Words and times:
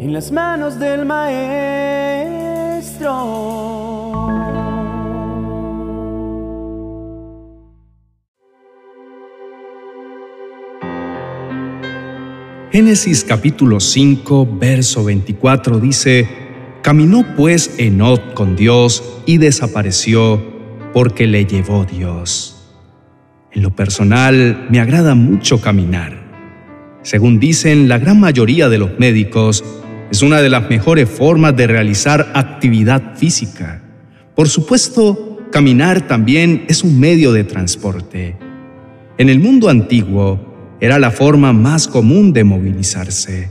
en 0.00 0.12
las 0.14 0.32
manos 0.32 0.78
del 0.80 1.04
Maestro. 1.04 1.50
Génesis 12.72 13.24
capítulo 13.24 13.78
5, 13.78 14.48
verso 14.58 15.04
24 15.04 15.78
dice, 15.78 16.26
Caminó 16.80 17.36
pues 17.36 17.74
Enoch 17.76 18.32
con 18.32 18.56
Dios 18.56 19.22
y 19.26 19.36
desapareció 19.36 20.42
porque 20.94 21.26
le 21.26 21.44
llevó 21.44 21.84
Dios. 21.84 22.72
En 23.52 23.60
lo 23.62 23.76
personal, 23.76 24.66
me 24.70 24.80
agrada 24.80 25.14
mucho 25.14 25.60
caminar. 25.60 26.18
Según 27.02 27.38
dicen 27.38 27.88
la 27.88 27.98
gran 27.98 28.18
mayoría 28.18 28.70
de 28.70 28.78
los 28.78 28.98
médicos, 28.98 29.64
es 30.10 30.22
una 30.22 30.42
de 30.42 30.48
las 30.48 30.68
mejores 30.68 31.08
formas 31.08 31.56
de 31.56 31.66
realizar 31.66 32.32
actividad 32.34 33.16
física. 33.16 33.82
Por 34.34 34.48
supuesto, 34.48 35.38
caminar 35.52 36.06
también 36.06 36.64
es 36.68 36.82
un 36.82 36.98
medio 36.98 37.32
de 37.32 37.44
transporte. 37.44 38.36
En 39.18 39.28
el 39.28 39.38
mundo 39.38 39.68
antiguo, 39.68 40.50
era 40.80 40.98
la 40.98 41.10
forma 41.10 41.52
más 41.52 41.86
común 41.86 42.32
de 42.32 42.42
movilizarse. 42.42 43.50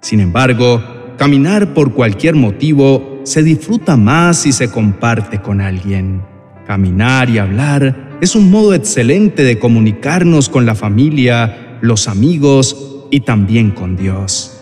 Sin 0.00 0.20
embargo, 0.20 0.80
caminar 1.18 1.74
por 1.74 1.92
cualquier 1.92 2.36
motivo 2.36 3.20
se 3.24 3.42
disfruta 3.42 3.96
más 3.96 4.38
si 4.38 4.52
se 4.52 4.70
comparte 4.70 5.40
con 5.40 5.60
alguien. 5.60 6.22
Caminar 6.66 7.28
y 7.28 7.38
hablar 7.38 8.16
es 8.20 8.36
un 8.36 8.50
modo 8.50 8.74
excelente 8.74 9.42
de 9.42 9.58
comunicarnos 9.58 10.48
con 10.48 10.64
la 10.64 10.74
familia, 10.74 11.78
los 11.80 12.06
amigos 12.06 13.06
y 13.10 13.20
también 13.20 13.72
con 13.72 13.96
Dios. 13.96 14.55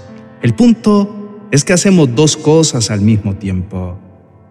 El 0.44 0.52
punto 0.52 1.48
es 1.52 1.64
que 1.64 1.72
hacemos 1.72 2.14
dos 2.14 2.36
cosas 2.36 2.90
al 2.90 3.00
mismo 3.00 3.34
tiempo. 3.36 3.98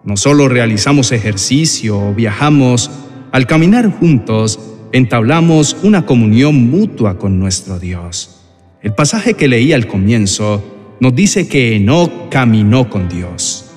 No 0.02 0.16
solo 0.16 0.48
realizamos 0.48 1.12
ejercicio 1.12 1.96
o 1.96 2.12
viajamos, 2.12 2.90
al 3.30 3.46
caminar 3.46 3.88
juntos, 3.92 4.58
entablamos 4.90 5.76
una 5.84 6.04
comunión 6.04 6.68
mutua 6.68 7.16
con 7.16 7.38
nuestro 7.38 7.78
Dios. 7.78 8.40
El 8.82 8.92
pasaje 8.92 9.34
que 9.34 9.46
leí 9.46 9.72
al 9.72 9.86
comienzo 9.86 10.96
nos 10.98 11.14
dice 11.14 11.46
que 11.46 11.76
Enoch 11.76 12.28
caminó 12.28 12.90
con 12.90 13.08
Dios. 13.08 13.70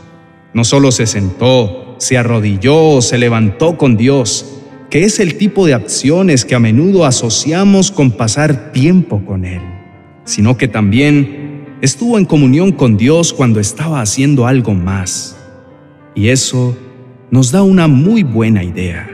No 0.56 0.64
solo 0.64 0.92
se 0.92 1.06
sentó, 1.06 1.98
se 2.00 2.18
arrodilló 2.18 2.96
o 2.96 3.02
se 3.04 3.20
levantó 3.20 3.78
con 3.78 3.96
Dios, 3.96 4.58
que 4.90 5.04
es 5.04 5.20
el 5.20 5.38
tipo 5.38 5.68
de 5.68 5.76
acciones 5.76 6.46
que 6.46 6.56
a 6.56 6.60
menudo 6.60 7.06
asociamos 7.06 7.92
con 7.92 8.10
pasar 8.10 8.72
tiempo 8.72 9.24
con 9.24 9.46
Él, 9.46 9.62
sino 10.26 10.58
que 10.58 10.68
también 10.68 11.47
estuvo 11.82 12.18
en 12.18 12.26
comunión 12.26 12.72
con 12.72 12.98
Dios 12.98 13.34
cuando 13.34 13.60
estaba 13.60 14.02
haciendo 14.02 14.48
algo 14.48 14.74
más. 14.74 15.38
Y 16.16 16.30
eso 16.30 16.78
nos 17.30 17.52
da 17.52 17.64
una 17.64 17.88
muy 17.88 18.24
buena 18.24 18.64
idea. 18.64 19.10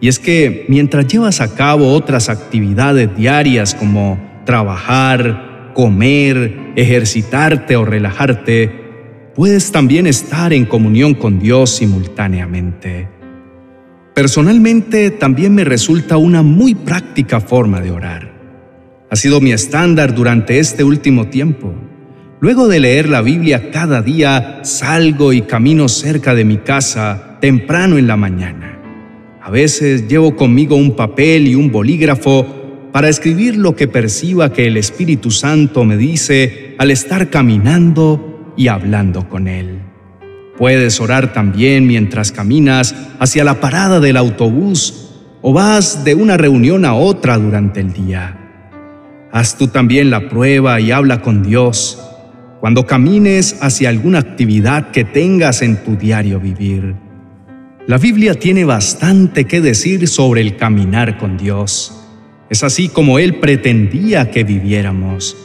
Y 0.00 0.08
es 0.08 0.18
que 0.18 0.66
mientras 0.68 1.06
llevas 1.06 1.40
a 1.40 1.54
cabo 1.54 1.92
otras 1.92 2.28
actividades 2.28 3.16
diarias 3.16 3.74
como 3.74 4.18
trabajar, 4.44 5.72
comer, 5.74 6.72
ejercitarte 6.76 7.76
o 7.76 7.84
relajarte, 7.84 9.30
puedes 9.34 9.72
también 9.72 10.06
estar 10.06 10.52
en 10.52 10.66
comunión 10.66 11.14
con 11.14 11.38
Dios 11.38 11.70
simultáneamente. 11.70 13.08
Personalmente 14.14 15.10
también 15.10 15.54
me 15.54 15.64
resulta 15.64 16.18
una 16.18 16.42
muy 16.42 16.74
práctica 16.74 17.40
forma 17.40 17.80
de 17.80 17.90
orar. 17.90 18.32
Ha 19.10 19.16
sido 19.16 19.40
mi 19.40 19.52
estándar 19.52 20.14
durante 20.14 20.58
este 20.58 20.84
último 20.84 21.28
tiempo. 21.28 21.74
Luego 22.40 22.68
de 22.68 22.80
leer 22.80 23.08
la 23.08 23.22
Biblia 23.22 23.70
cada 23.70 24.02
día, 24.02 24.60
salgo 24.64 25.32
y 25.32 25.42
camino 25.42 25.88
cerca 25.88 26.34
de 26.34 26.44
mi 26.44 26.58
casa 26.58 27.38
temprano 27.40 27.96
en 27.96 28.06
la 28.06 28.16
mañana. 28.16 28.78
A 29.40 29.50
veces 29.50 30.08
llevo 30.08 30.34
conmigo 30.36 30.74
un 30.74 30.96
papel 30.96 31.46
y 31.46 31.54
un 31.54 31.70
bolígrafo 31.70 32.90
para 32.92 33.08
escribir 33.08 33.56
lo 33.56 33.76
que 33.76 33.88
perciba 33.88 34.52
que 34.52 34.66
el 34.66 34.76
Espíritu 34.76 35.30
Santo 35.30 35.84
me 35.84 35.96
dice 35.96 36.74
al 36.78 36.90
estar 36.90 37.30
caminando 37.30 38.52
y 38.56 38.68
hablando 38.68 39.28
con 39.28 39.46
Él. 39.46 39.78
Puedes 40.58 41.00
orar 41.00 41.32
también 41.32 41.86
mientras 41.86 42.30
caminas 42.30 42.94
hacia 43.18 43.44
la 43.44 43.60
parada 43.60 44.00
del 44.00 44.16
autobús 44.16 45.10
o 45.40 45.52
vas 45.52 46.04
de 46.04 46.14
una 46.14 46.36
reunión 46.36 46.84
a 46.84 46.94
otra 46.94 47.38
durante 47.38 47.80
el 47.80 47.92
día. 47.92 48.40
Haz 49.32 49.56
tú 49.56 49.68
también 49.68 50.10
la 50.10 50.28
prueba 50.28 50.80
y 50.80 50.90
habla 50.90 51.20
con 51.20 51.42
Dios 51.42 52.00
cuando 52.64 52.86
camines 52.86 53.58
hacia 53.60 53.90
alguna 53.90 54.20
actividad 54.20 54.90
que 54.90 55.04
tengas 55.04 55.60
en 55.60 55.84
tu 55.84 55.96
diario 55.96 56.40
vivir. 56.40 56.94
La 57.86 57.98
Biblia 57.98 58.36
tiene 58.36 58.64
bastante 58.64 59.44
que 59.44 59.60
decir 59.60 60.08
sobre 60.08 60.40
el 60.40 60.56
caminar 60.56 61.18
con 61.18 61.36
Dios. 61.36 61.94
Es 62.48 62.64
así 62.64 62.88
como 62.88 63.18
Él 63.18 63.34
pretendía 63.34 64.30
que 64.30 64.44
viviéramos. 64.44 65.36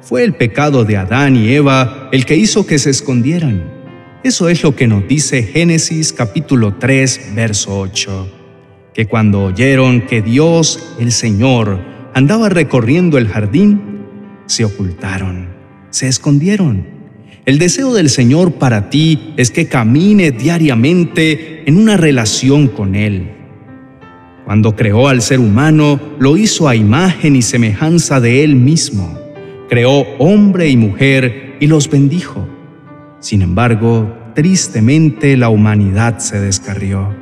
Fue 0.00 0.22
el 0.22 0.34
pecado 0.34 0.84
de 0.84 0.96
Adán 0.96 1.34
y 1.34 1.50
Eva 1.50 2.08
el 2.12 2.24
que 2.24 2.36
hizo 2.36 2.64
que 2.68 2.78
se 2.78 2.90
escondieran. 2.90 3.64
Eso 4.22 4.48
es 4.48 4.62
lo 4.62 4.76
que 4.76 4.86
nos 4.86 5.08
dice 5.08 5.42
Génesis 5.42 6.12
capítulo 6.12 6.74
3, 6.74 7.32
verso 7.34 7.80
8. 7.80 8.28
Que 8.94 9.06
cuando 9.06 9.46
oyeron 9.46 10.02
que 10.02 10.22
Dios, 10.22 10.94
el 11.00 11.10
Señor, 11.10 11.80
andaba 12.14 12.48
recorriendo 12.48 13.18
el 13.18 13.26
jardín, 13.26 14.04
se 14.46 14.64
ocultaron, 14.64 15.53
se 15.94 16.08
escondieron 16.08 16.94
el 17.46 17.58
deseo 17.58 17.92
del 17.92 18.08
Señor 18.08 18.52
para 18.52 18.88
ti 18.88 19.34
es 19.36 19.50
que 19.50 19.68
camines 19.68 20.38
diariamente 20.38 21.62
en 21.66 21.76
una 21.76 21.98
relación 21.98 22.68
con 22.68 22.94
Él. 22.94 23.32
Cuando 24.46 24.74
creó 24.74 25.08
al 25.08 25.20
ser 25.20 25.40
humano, 25.40 26.00
lo 26.18 26.38
hizo 26.38 26.68
a 26.68 26.76
imagen 26.76 27.36
y 27.36 27.42
semejanza 27.42 28.18
de 28.18 28.44
Él 28.44 28.56
mismo. 28.56 29.18
Creó 29.68 30.06
hombre 30.18 30.70
y 30.70 30.76
mujer 30.78 31.56
y 31.60 31.66
los 31.66 31.90
bendijo. 31.90 32.48
Sin 33.20 33.42
embargo, 33.42 34.10
tristemente 34.34 35.36
la 35.36 35.50
humanidad 35.50 36.20
se 36.20 36.40
descarrió. 36.40 37.14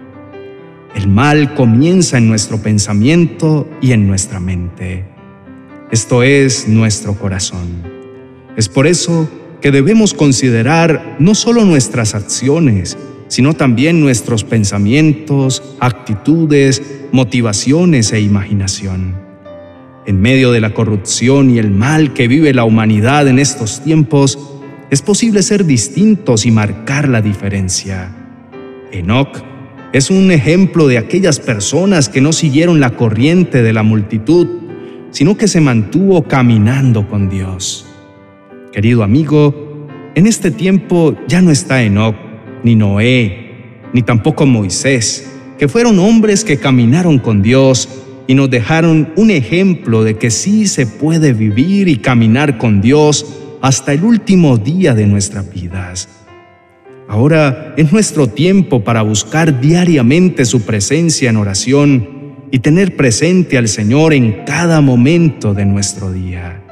El 0.94 1.08
mal 1.08 1.54
comienza 1.54 2.18
en 2.18 2.28
nuestro 2.28 2.58
pensamiento 2.62 3.68
y 3.80 3.90
en 3.90 4.06
nuestra 4.06 4.38
mente. 4.38 5.04
Esto 5.90 6.22
es 6.22 6.68
nuestro 6.68 7.14
corazón. 7.14 7.91
Es 8.56 8.68
por 8.68 8.86
eso 8.86 9.28
que 9.62 9.70
debemos 9.70 10.12
considerar 10.12 11.16
no 11.18 11.34
solo 11.34 11.64
nuestras 11.64 12.14
acciones, 12.14 12.98
sino 13.28 13.54
también 13.54 14.00
nuestros 14.00 14.44
pensamientos, 14.44 15.62
actitudes, 15.80 16.82
motivaciones 17.12 18.12
e 18.12 18.20
imaginación. 18.20 19.14
En 20.04 20.20
medio 20.20 20.52
de 20.52 20.60
la 20.60 20.74
corrupción 20.74 21.48
y 21.48 21.58
el 21.58 21.70
mal 21.70 22.12
que 22.12 22.28
vive 22.28 22.52
la 22.52 22.64
humanidad 22.64 23.28
en 23.28 23.38
estos 23.38 23.82
tiempos, 23.82 24.38
es 24.90 25.00
posible 25.00 25.42
ser 25.42 25.64
distintos 25.64 26.44
y 26.44 26.50
marcar 26.50 27.08
la 27.08 27.22
diferencia. 27.22 28.14
Enoch 28.90 29.42
es 29.94 30.10
un 30.10 30.30
ejemplo 30.30 30.88
de 30.88 30.98
aquellas 30.98 31.38
personas 31.38 32.10
que 32.10 32.20
no 32.20 32.32
siguieron 32.32 32.80
la 32.80 32.90
corriente 32.90 33.62
de 33.62 33.72
la 33.72 33.82
multitud, 33.82 34.46
sino 35.10 35.38
que 35.38 35.48
se 35.48 35.60
mantuvo 35.60 36.24
caminando 36.24 37.08
con 37.08 37.30
Dios. 37.30 37.91
Querido 38.72 39.02
amigo, 39.02 39.86
en 40.14 40.26
este 40.26 40.50
tiempo 40.50 41.14
ya 41.28 41.42
no 41.42 41.50
está 41.50 41.82
Enoch, 41.82 42.16
ni 42.64 42.74
Noé, 42.74 43.52
ni 43.92 44.00
tampoco 44.00 44.46
Moisés, 44.46 45.30
que 45.58 45.68
fueron 45.68 45.98
hombres 45.98 46.42
que 46.42 46.56
caminaron 46.56 47.18
con 47.18 47.42
Dios 47.42 47.86
y 48.26 48.34
nos 48.34 48.48
dejaron 48.48 49.12
un 49.16 49.30
ejemplo 49.30 50.04
de 50.04 50.16
que 50.16 50.30
sí 50.30 50.66
se 50.66 50.86
puede 50.86 51.34
vivir 51.34 51.86
y 51.88 51.96
caminar 51.96 52.56
con 52.56 52.80
Dios 52.80 53.26
hasta 53.60 53.92
el 53.92 54.04
último 54.04 54.56
día 54.56 54.94
de 54.94 55.06
nuestras 55.06 55.52
vidas. 55.52 56.08
Ahora 57.08 57.74
es 57.76 57.92
nuestro 57.92 58.26
tiempo 58.26 58.82
para 58.84 59.02
buscar 59.02 59.60
diariamente 59.60 60.46
su 60.46 60.62
presencia 60.62 61.28
en 61.28 61.36
oración 61.36 62.08
y 62.50 62.60
tener 62.60 62.96
presente 62.96 63.58
al 63.58 63.68
Señor 63.68 64.14
en 64.14 64.44
cada 64.46 64.80
momento 64.80 65.52
de 65.52 65.66
nuestro 65.66 66.10
día. 66.10 66.62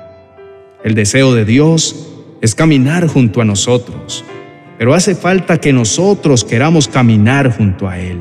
El 0.82 0.94
deseo 0.94 1.34
de 1.34 1.44
Dios 1.44 2.08
es 2.40 2.54
caminar 2.54 3.06
junto 3.06 3.42
a 3.42 3.44
nosotros, 3.44 4.24
pero 4.78 4.94
hace 4.94 5.14
falta 5.14 5.58
que 5.58 5.74
nosotros 5.74 6.42
queramos 6.42 6.88
caminar 6.88 7.54
junto 7.54 7.86
a 7.86 7.98
Él, 7.98 8.20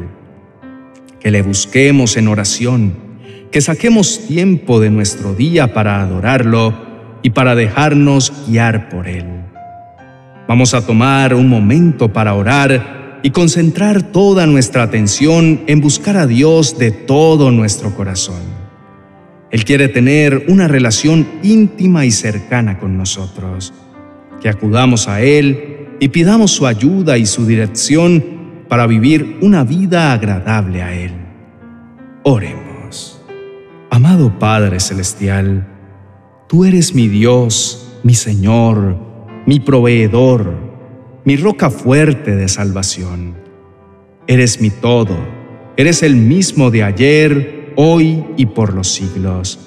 que 1.22 1.32
le 1.32 1.42
busquemos 1.42 2.18
en 2.18 2.28
oración, 2.28 2.94
que 3.50 3.62
saquemos 3.62 4.28
tiempo 4.28 4.82
de 4.82 4.90
nuestro 4.90 5.34
día 5.34 5.74
para 5.74 6.02
adorarlo 6.02 6.74
y 7.22 7.30
para 7.30 7.56
dejarnos 7.56 8.34
guiar 8.46 8.90
por 8.90 9.08
Él. 9.08 9.26
Vamos 10.50 10.74
a 10.74 10.86
tomar 10.86 11.34
un 11.34 11.48
momento 11.48 12.12
para 12.12 12.34
orar 12.34 13.22
y 13.24 13.30
concentrar 13.30 14.02
toda 14.02 14.46
nuestra 14.48 14.84
atención 14.84 15.62
en 15.68 15.80
buscar 15.80 16.18
a 16.18 16.28
Dios 16.28 16.78
de 16.78 16.92
todo 16.92 17.52
nuestro 17.52 17.96
corazón. 17.96 18.69
Él 19.52 19.66
quiere 19.66 19.88
tener 19.88 20.46
una 20.48 20.68
relación 20.68 21.28
íntima 21.42 22.06
y 22.06 22.12
cercana 22.12 22.80
con 22.80 22.98
nosotros. 22.98 23.74
que 24.42 24.48
acudamos 24.48 25.10
a 25.10 25.22
Él 25.22 25.90
y 26.00 26.08
pidamos 26.08 26.52
su 26.52 26.66
ayuda 26.66 27.18
y 27.18 27.26
su 27.26 27.46
dirección 27.46 28.24
para 28.70 28.88
vivir 28.88 29.38
una 29.42 29.66
vida 29.66 30.14
agradable 30.14 30.82
a 30.82 30.94
Él. 30.96 31.12
Oremos. 32.24 33.22
Amado 33.90 34.40
Padre 34.40 34.80
Celestial, 34.80 35.68
tú 36.48 36.64
eres 36.64 36.96
mi 36.96 37.10
Dios, 37.10 38.00
mi 38.04 38.14
Señor, 38.14 38.98
mi 39.46 39.60
proveedor, 39.60 40.54
mi 41.26 41.36
roca 41.36 41.70
fuerte 41.70 42.36
de 42.36 42.48
salvación. 42.48 43.36
Eres 44.28 44.62
mi 44.62 44.70
todo, 44.70 45.18
eres 45.76 46.02
el 46.04 46.16
mismo 46.16 46.72
de 46.72 46.84
ayer, 46.84 47.59
hoy 47.82 48.26
y 48.36 48.46
por 48.46 48.74
los 48.74 48.90
siglos. 48.90 49.58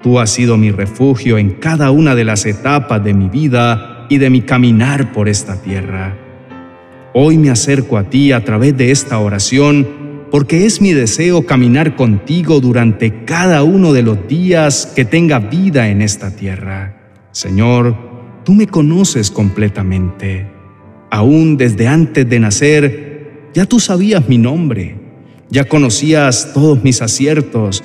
Tú 0.00 0.20
has 0.20 0.30
sido 0.30 0.56
mi 0.56 0.70
refugio 0.70 1.38
en 1.38 1.54
cada 1.54 1.90
una 1.90 2.14
de 2.14 2.22
las 2.22 2.46
etapas 2.46 3.02
de 3.02 3.14
mi 3.14 3.28
vida 3.28 4.06
y 4.08 4.18
de 4.18 4.30
mi 4.30 4.42
caminar 4.42 5.12
por 5.12 5.28
esta 5.28 5.60
tierra. 5.60 6.16
Hoy 7.14 7.36
me 7.36 7.50
acerco 7.50 7.98
a 7.98 8.04
ti 8.04 8.30
a 8.30 8.44
través 8.44 8.76
de 8.76 8.92
esta 8.92 9.18
oración 9.18 9.88
porque 10.30 10.66
es 10.66 10.80
mi 10.80 10.92
deseo 10.92 11.44
caminar 11.44 11.96
contigo 11.96 12.60
durante 12.60 13.24
cada 13.24 13.64
uno 13.64 13.92
de 13.92 14.02
los 14.02 14.28
días 14.28 14.92
que 14.94 15.04
tenga 15.04 15.40
vida 15.40 15.88
en 15.88 16.02
esta 16.02 16.30
tierra. 16.30 17.10
Señor, 17.32 17.96
tú 18.44 18.54
me 18.54 18.68
conoces 18.68 19.32
completamente. 19.32 20.46
Aún 21.10 21.56
desde 21.56 21.88
antes 21.88 22.28
de 22.28 22.38
nacer, 22.38 23.48
ya 23.52 23.66
tú 23.66 23.80
sabías 23.80 24.28
mi 24.28 24.38
nombre, 24.38 25.05
ya 25.50 25.64
conocías 25.64 26.52
todos 26.52 26.82
mis 26.82 27.02
aciertos 27.02 27.82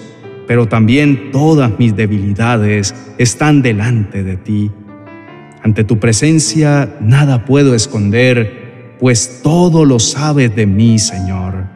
pero 0.51 0.67
también 0.67 1.31
todas 1.31 1.79
mis 1.79 1.95
debilidades 1.95 2.93
están 3.17 3.61
delante 3.61 4.21
de 4.21 4.35
ti. 4.35 4.69
Ante 5.63 5.85
tu 5.85 5.97
presencia 5.97 6.97
nada 6.99 7.45
puedo 7.45 7.73
esconder, 7.73 8.97
pues 8.99 9.39
todo 9.43 9.85
lo 9.85 9.97
sabes 9.97 10.53
de 10.53 10.65
mí, 10.65 10.99
Señor. 10.99 11.67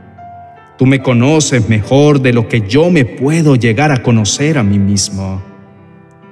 Tú 0.77 0.85
me 0.85 1.01
conoces 1.01 1.69
mejor 1.69 2.21
de 2.21 2.33
lo 2.33 2.49
que 2.49 2.67
yo 2.67 2.91
me 2.91 3.05
puedo 3.05 3.55
llegar 3.55 3.93
a 3.93 4.03
conocer 4.03 4.57
a 4.57 4.63
mí 4.63 4.77
mismo. 4.77 5.41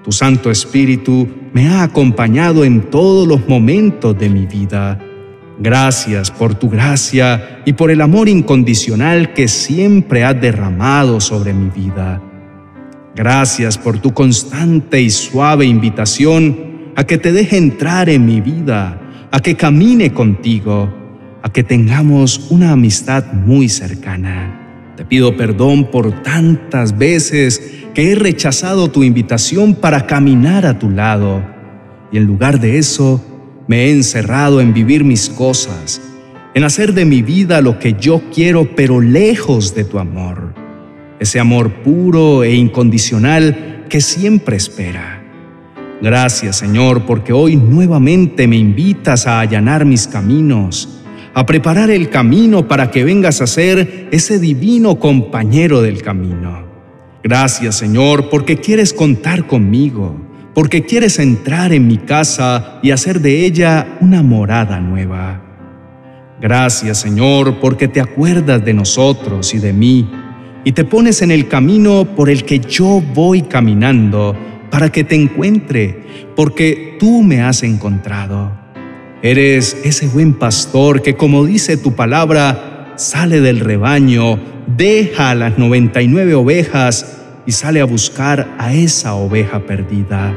Tu 0.03 0.11
Santo 0.11 0.51
Espíritu 0.51 1.25
me 1.53 1.69
ha 1.69 1.83
acompañado 1.83 2.65
en 2.65 2.89
todos 2.89 3.25
los 3.25 3.47
momentos 3.47 4.19
de 4.19 4.29
mi 4.29 4.45
vida. 4.45 4.99
Gracias 5.59 6.31
por 6.31 6.55
tu 6.55 6.69
gracia 6.69 7.61
y 7.65 7.73
por 7.73 7.91
el 7.91 8.01
amor 8.01 8.27
incondicional 8.27 9.33
que 9.33 9.47
siempre 9.47 10.23
has 10.23 10.39
derramado 10.39 11.21
sobre 11.21 11.53
mi 11.53 11.69
vida. 11.69 12.21
Gracias 13.15 13.77
por 13.77 13.99
tu 13.99 14.13
constante 14.13 14.99
y 15.01 15.11
suave 15.11 15.65
invitación 15.65 16.91
a 16.95 17.03
que 17.03 17.19
te 17.19 17.31
deje 17.31 17.57
entrar 17.57 18.09
en 18.09 18.25
mi 18.25 18.41
vida, 18.41 18.99
a 19.31 19.39
que 19.39 19.55
camine 19.55 20.11
contigo, 20.11 20.91
a 21.43 21.51
que 21.51 21.63
tengamos 21.63 22.47
una 22.49 22.71
amistad 22.71 23.33
muy 23.33 23.69
cercana. 23.69 24.93
Te 24.97 25.05
pido 25.05 25.37
perdón 25.37 25.91
por 25.91 26.23
tantas 26.23 26.97
veces 26.97 27.85
que 27.93 28.11
he 28.11 28.15
rechazado 28.15 28.89
tu 28.89 29.03
invitación 29.03 29.75
para 29.75 30.07
caminar 30.07 30.65
a 30.65 30.79
tu 30.79 30.89
lado 30.89 31.43
y 32.11 32.17
en 32.17 32.25
lugar 32.25 32.59
de 32.59 32.79
eso 32.79 33.32
me 33.67 33.85
he 33.85 33.91
encerrado 33.91 34.61
en 34.61 34.73
vivir 34.73 35.03
mis 35.03 35.29
cosas, 35.29 36.01
en 36.53 36.63
hacer 36.63 36.93
de 36.93 37.05
mi 37.05 37.21
vida 37.21 37.61
lo 37.61 37.79
que 37.79 37.93
yo 37.93 38.21
quiero 38.33 38.75
pero 38.75 39.01
lejos 39.01 39.73
de 39.75 39.83
tu 39.83 39.99
amor 39.99 40.63
ese 41.23 41.39
amor 41.39 41.71
puro 41.83 42.43
e 42.43 42.53
incondicional 42.53 43.85
que 43.89 44.01
siempre 44.01 44.57
espera. 44.57 45.23
Gracias 46.01 46.57
Señor 46.57 47.05
porque 47.05 47.31
hoy 47.31 47.55
nuevamente 47.55 48.45
me 48.45 48.57
invitas 48.57 49.25
a 49.25 49.39
allanar 49.39 49.85
mis 49.85 50.05
caminos, 50.05 51.01
a 51.33 51.45
preparar 51.45 51.89
el 51.89 52.09
camino 52.09 52.67
para 52.67 52.91
que 52.91 53.05
vengas 53.05 53.39
a 53.39 53.47
ser 53.47 54.09
ese 54.11 54.37
divino 54.37 54.99
compañero 54.99 55.81
del 55.81 56.01
camino. 56.01 56.65
Gracias 57.23 57.75
Señor 57.75 58.29
porque 58.29 58.57
quieres 58.57 58.91
contar 58.93 59.47
conmigo, 59.47 60.17
porque 60.53 60.83
quieres 60.83 61.19
entrar 61.19 61.73
en 61.73 61.87
mi 61.87 61.97
casa 61.97 62.79
y 62.81 62.91
hacer 62.91 63.21
de 63.21 63.45
ella 63.45 63.97
una 64.01 64.21
morada 64.21 64.79
nueva. 64.79 65.41
Gracias 66.39 66.99
Señor 66.99 67.59
porque 67.59 67.87
te 67.87 68.01
acuerdas 68.01 68.63
de 68.63 68.73
nosotros 68.73 69.53
y 69.53 69.59
de 69.59 69.73
mí 69.73 70.09
y 70.63 70.71
te 70.71 70.83
pones 70.83 71.21
en 71.21 71.31
el 71.31 71.47
camino 71.47 72.05
por 72.15 72.29
el 72.29 72.43
que 72.43 72.59
yo 72.59 73.01
voy 73.13 73.41
caminando 73.43 74.35
para 74.69 74.91
que 74.91 75.03
te 75.03 75.15
encuentre, 75.15 76.03
porque 76.35 76.97
tú 76.99 77.21
me 77.21 77.41
has 77.41 77.63
encontrado. 77.63 78.51
Eres 79.21 79.77
ese 79.83 80.07
buen 80.07 80.33
pastor 80.33 81.01
que, 81.01 81.15
como 81.15 81.45
dice 81.45 81.77
tu 81.77 81.95
palabra, 81.95 82.93
sale 82.95 83.39
del 83.39 83.59
rebaño, 83.59 84.39
deja 84.75 85.35
las 85.35 85.57
99 85.57 86.33
ovejas 86.33 87.22
y 87.45 87.51
sale 87.51 87.81
a 87.81 87.85
buscar 87.85 88.55
a 88.57 88.73
esa 88.73 89.15
oveja 89.15 89.65
perdida. 89.65 90.33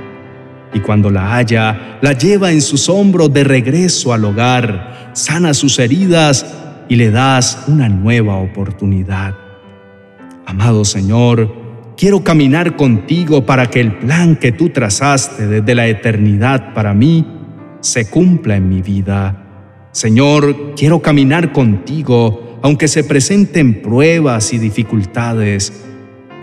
Y 0.73 0.81
cuando 0.81 1.11
la 1.11 1.35
halla, 1.35 1.99
la 2.03 2.13
lleva 2.13 2.53
en 2.53 2.61
sus 2.61 2.89
hombros 2.89 3.33
de 3.33 3.45
regreso 3.45 4.13
al 4.13 4.25
hogar, 4.25 5.11
sana 5.15 5.55
sus 5.55 5.79
heridas 5.79 6.47
y 6.89 6.97
le 6.97 7.11
das 7.11 7.65
una 7.69 7.89
nueva 7.89 8.37
oportunidad. 8.37 9.35
Amado 10.45 10.85
Señor, 10.85 11.53
quiero 11.97 12.23
caminar 12.23 12.77
contigo 12.77 13.47
para 13.47 13.71
que 13.71 13.81
el 13.81 13.97
plan 13.99 14.37
que 14.37 14.53
tú 14.53 14.69
trazaste 14.69 15.47
desde 15.47 15.75
la 15.75 15.87
eternidad 15.87 16.75
para 16.75 16.95
mí 16.95 17.27
se 17.81 18.09
cumpla 18.11 18.57
en 18.57 18.69
mi 18.69 18.83
vida. 18.83 19.89
Señor, 19.93 20.75
quiero 20.75 21.01
caminar 21.01 21.53
contigo 21.53 22.47
aunque 22.63 22.89
se 22.89 23.05
presenten 23.05 23.81
pruebas 23.81 24.53
y 24.53 24.59
dificultades, 24.59 25.85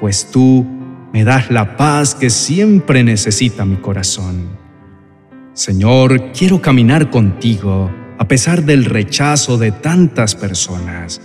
pues 0.04 0.28
tú 0.30 0.66
me 1.14 1.24
das 1.24 1.50
la 1.50 1.78
paz 1.78 2.14
que 2.14 2.30
siempre 2.30 3.06
necesita 3.06 3.64
mi 3.64 3.78
corazón. 3.78 4.50
Señor, 5.54 6.34
quiero 6.38 6.62
caminar 6.62 7.10
contigo 7.10 7.90
a 8.18 8.28
pesar 8.28 8.64
del 8.64 8.84
rechazo 8.84 9.58
de 9.58 9.72
tantas 9.72 10.36
personas. 10.36 11.22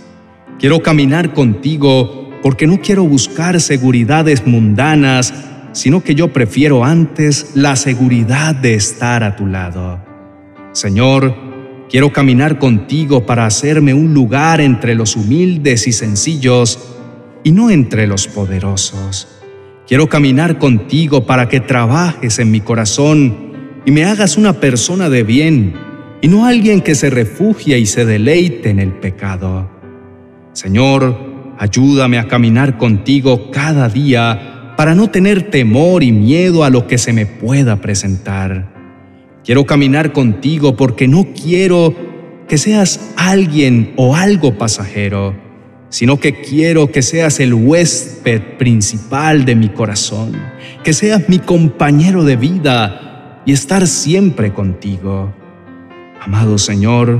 Quiero 0.59 0.81
caminar 0.81 1.33
contigo 1.33 2.29
porque 2.41 2.67
no 2.67 2.79
quiero 2.79 3.03
buscar 3.03 3.59
seguridades 3.59 4.47
mundanas, 4.47 5.33
sino 5.73 6.01
que 6.01 6.15
yo 6.15 6.31
prefiero 6.31 6.85
antes 6.85 7.51
la 7.55 7.75
seguridad 7.75 8.55
de 8.55 8.75
estar 8.75 9.25
a 9.25 9.35
tu 9.35 9.45
lado. 9.45 9.99
Señor, 10.71 11.35
quiero 11.89 12.13
caminar 12.13 12.57
contigo 12.59 13.25
para 13.25 13.45
hacerme 13.45 13.93
un 13.93 14.13
lugar 14.13 14.61
entre 14.61 14.95
los 14.95 15.17
humildes 15.17 15.85
y 15.85 15.91
sencillos 15.91 16.95
y 17.43 17.51
no 17.51 17.69
entre 17.69 18.07
los 18.07 18.27
poderosos. 18.27 19.27
Quiero 19.87 20.07
caminar 20.07 20.57
contigo 20.59 21.25
para 21.25 21.49
que 21.49 21.59
trabajes 21.59 22.39
en 22.39 22.51
mi 22.51 22.61
corazón 22.61 23.53
y 23.85 23.91
me 23.91 24.05
hagas 24.05 24.37
una 24.37 24.53
persona 24.53 25.09
de 25.09 25.23
bien 25.23 25.73
y 26.21 26.27
no 26.27 26.45
alguien 26.45 26.81
que 26.81 26.95
se 26.95 27.09
refugia 27.09 27.77
y 27.77 27.85
se 27.85 28.05
deleite 28.05 28.69
en 28.69 28.79
el 28.79 28.91
pecado. 28.91 29.69
Señor, 30.53 31.29
Ayúdame 31.59 32.17
a 32.17 32.29
caminar 32.29 32.77
contigo 32.77 33.51
cada 33.51 33.89
día 33.89 34.75
para 34.77 34.95
no 34.95 35.09
tener 35.09 35.51
temor 35.51 36.03
y 36.03 36.13
miedo 36.13 36.63
a 36.63 36.69
lo 36.69 36.87
que 36.87 36.97
se 36.97 37.11
me 37.11 37.25
pueda 37.25 37.81
presentar. 37.81 38.71
Quiero 39.43 39.65
caminar 39.65 40.13
contigo 40.13 40.77
porque 40.77 41.09
no 41.09 41.27
quiero 41.33 41.93
que 42.47 42.57
seas 42.57 43.11
alguien 43.17 43.91
o 43.97 44.15
algo 44.15 44.57
pasajero, 44.57 45.35
sino 45.89 46.19
que 46.19 46.41
quiero 46.41 46.91
que 46.91 47.01
seas 47.01 47.39
el 47.39 47.53
huésped 47.53 48.57
principal 48.57 49.45
de 49.45 49.55
mi 49.55 49.69
corazón, 49.69 50.33
que 50.83 50.93
seas 50.93 51.27
mi 51.27 51.39
compañero 51.39 52.23
de 52.23 52.35
vida 52.35 53.41
y 53.45 53.51
estar 53.51 53.87
siempre 53.87 54.53
contigo. 54.53 55.33
Amado 56.21 56.57
Señor, 56.57 57.19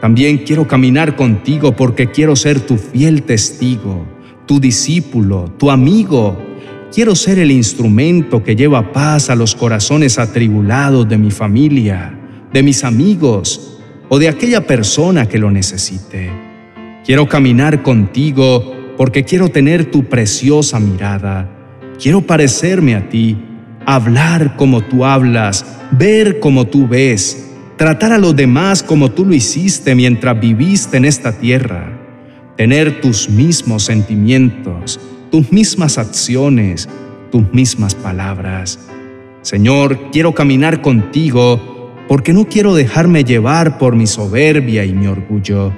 también 0.00 0.38
quiero 0.38 0.66
caminar 0.66 1.16
contigo 1.16 1.76
porque 1.76 2.10
quiero 2.10 2.36
ser 2.36 2.60
tu 2.60 2.76
fiel 2.76 3.22
testigo, 3.22 4.06
tu 4.46 4.60
discípulo, 4.60 5.52
tu 5.56 5.70
amigo. 5.70 6.36
Quiero 6.92 7.14
ser 7.14 7.38
el 7.38 7.50
instrumento 7.50 8.42
que 8.42 8.56
lleva 8.56 8.92
paz 8.92 9.30
a 9.30 9.34
los 9.34 9.54
corazones 9.54 10.18
atribulados 10.18 11.08
de 11.08 11.18
mi 11.18 11.30
familia, 11.30 12.18
de 12.52 12.62
mis 12.62 12.84
amigos 12.84 13.78
o 14.08 14.18
de 14.18 14.28
aquella 14.28 14.66
persona 14.66 15.28
que 15.28 15.38
lo 15.38 15.50
necesite. 15.50 16.53
Quiero 17.04 17.28
caminar 17.28 17.82
contigo 17.82 18.94
porque 18.96 19.24
quiero 19.24 19.48
tener 19.48 19.90
tu 19.90 20.04
preciosa 20.04 20.78
mirada. 20.80 21.50
Quiero 22.00 22.22
parecerme 22.22 22.94
a 22.94 23.08
ti, 23.08 23.36
hablar 23.86 24.56
como 24.56 24.80
tú 24.82 25.04
hablas, 25.04 25.64
ver 25.92 26.40
como 26.40 26.66
tú 26.66 26.88
ves 26.88 27.44
tratar 27.76 28.12
a 28.12 28.18
los 28.18 28.36
demás 28.36 28.82
como 28.82 29.10
tú 29.10 29.24
lo 29.24 29.34
hiciste 29.34 29.94
mientras 29.94 30.38
viviste 30.40 30.96
en 30.96 31.04
esta 31.04 31.32
tierra, 31.32 31.98
tener 32.56 33.00
tus 33.00 33.28
mismos 33.28 33.84
sentimientos, 33.84 35.00
tus 35.30 35.50
mismas 35.50 35.98
acciones, 35.98 36.88
tus 37.32 37.52
mismas 37.52 37.94
palabras. 37.94 38.78
Señor, 39.42 40.10
quiero 40.12 40.34
caminar 40.34 40.80
contigo 40.80 41.92
porque 42.08 42.32
no 42.32 42.46
quiero 42.46 42.74
dejarme 42.74 43.24
llevar 43.24 43.78
por 43.78 43.96
mi 43.96 44.06
soberbia 44.06 44.84
y 44.84 44.92
mi 44.92 45.06
orgullo, 45.06 45.72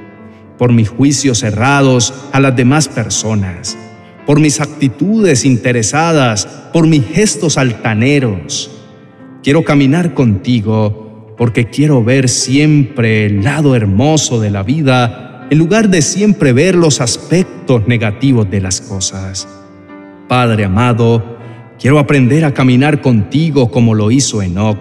por 0.58 0.72
mis 0.72 0.88
juicios 0.88 1.38
cerrados 1.38 2.12
a 2.32 2.40
las 2.40 2.56
demás 2.56 2.88
personas, 2.88 3.76
por 4.26 4.40
mis 4.40 4.60
actitudes 4.60 5.44
interesadas, 5.44 6.46
por 6.72 6.86
mis 6.86 7.06
gestos 7.06 7.58
altaneros. 7.58 8.70
Quiero 9.42 9.64
caminar 9.64 10.14
contigo 10.14 11.34
porque 11.36 11.66
quiero 11.66 12.02
ver 12.02 12.28
siempre 12.28 13.26
el 13.26 13.44
lado 13.44 13.76
hermoso 13.76 14.40
de 14.40 14.50
la 14.50 14.62
vida 14.62 15.46
en 15.50 15.58
lugar 15.58 15.88
de 15.90 16.02
siempre 16.02 16.52
ver 16.52 16.74
los 16.74 17.00
aspectos 17.00 17.86
negativos 17.86 18.50
de 18.50 18.60
las 18.60 18.80
cosas. 18.80 19.46
Padre 20.28 20.64
amado, 20.64 21.38
quiero 21.78 22.00
aprender 22.00 22.44
a 22.44 22.52
caminar 22.52 23.00
contigo 23.00 23.70
como 23.70 23.94
lo 23.94 24.10
hizo 24.10 24.42
Enoch. 24.42 24.78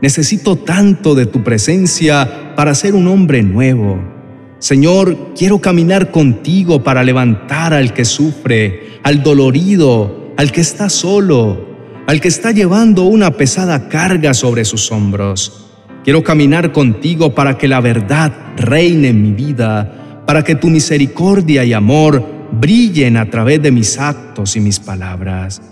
Necesito 0.00 0.56
tanto 0.56 1.14
de 1.14 1.26
tu 1.26 1.42
presencia 1.42 2.54
para 2.56 2.74
ser 2.74 2.94
un 2.94 3.08
hombre 3.08 3.42
nuevo. 3.42 4.13
Señor, 4.58 5.34
quiero 5.36 5.60
caminar 5.60 6.10
contigo 6.10 6.82
para 6.82 7.02
levantar 7.02 7.74
al 7.74 7.92
que 7.92 8.04
sufre, 8.04 8.98
al 9.02 9.22
dolorido, 9.22 10.32
al 10.36 10.52
que 10.52 10.60
está 10.60 10.88
solo, 10.88 11.74
al 12.06 12.20
que 12.20 12.28
está 12.28 12.50
llevando 12.50 13.04
una 13.04 13.32
pesada 13.32 13.88
carga 13.88 14.34
sobre 14.34 14.64
sus 14.64 14.90
hombros. 14.90 15.70
Quiero 16.04 16.22
caminar 16.22 16.72
contigo 16.72 17.34
para 17.34 17.56
que 17.56 17.68
la 17.68 17.80
verdad 17.80 18.32
reine 18.56 19.08
en 19.08 19.22
mi 19.22 19.32
vida, 19.32 20.22
para 20.26 20.42
que 20.42 20.54
tu 20.54 20.68
misericordia 20.68 21.64
y 21.64 21.72
amor 21.72 22.24
brillen 22.52 23.16
a 23.16 23.30
través 23.30 23.62
de 23.62 23.70
mis 23.70 23.98
actos 23.98 24.56
y 24.56 24.60
mis 24.60 24.80
palabras. 24.80 25.62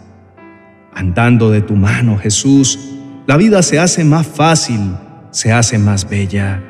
Andando 0.95 1.51
de 1.51 1.63
tu 1.63 1.75
mano, 1.75 2.19
Jesús, 2.19 2.79
la 3.27 3.37
vida 3.37 3.63
se 3.63 3.79
hace 3.79 4.05
más 4.05 4.27
fácil, 4.27 4.81
se 5.31 5.53
hace 5.53 5.79
más 5.79 6.09
bella. 6.09 6.63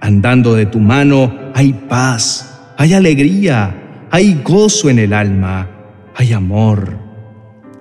Andando 0.00 0.54
de 0.54 0.66
tu 0.66 0.80
mano 0.80 1.32
hay 1.54 1.72
paz, 1.72 2.72
hay 2.78 2.94
alegría, 2.94 4.08
hay 4.10 4.40
gozo 4.42 4.88
en 4.88 4.98
el 4.98 5.12
alma, 5.12 5.68
hay 6.16 6.32
amor. 6.32 6.98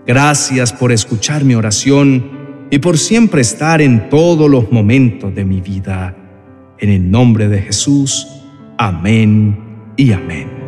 Gracias 0.05 0.73
por 0.73 0.91
escuchar 0.91 1.43
mi 1.43 1.55
oración 1.55 2.39
y 2.71 2.79
por 2.79 2.97
siempre 2.97 3.41
estar 3.41 3.81
en 3.81 4.09
todos 4.09 4.49
los 4.49 4.71
momentos 4.71 5.33
de 5.33 5.45
mi 5.45 5.61
vida. 5.61 6.15
En 6.77 6.89
el 6.89 7.09
nombre 7.09 7.47
de 7.47 7.61
Jesús, 7.61 8.27
amén 8.77 9.57
y 9.97 10.11
amén. 10.11 10.58